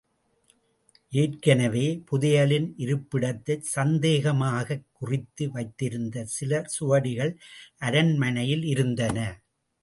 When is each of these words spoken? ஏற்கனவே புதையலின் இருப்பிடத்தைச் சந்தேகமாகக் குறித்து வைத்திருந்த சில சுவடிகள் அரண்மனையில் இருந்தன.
ஏற்கனவே 1.13 1.83
புதையலின் 2.11 2.65
இருப்பிடத்தைச் 2.77 3.67
சந்தேகமாகக் 3.75 4.87
குறித்து 4.91 5.51
வைத்திருந்த 5.51 6.25
சில 6.29 6.63
சுவடிகள் 6.75 7.33
அரண்மனையில் 7.81 8.65
இருந்தன. 8.65 9.17